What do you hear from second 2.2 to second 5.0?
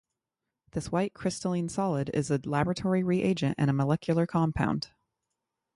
a laboratory reagent and a molecular compound.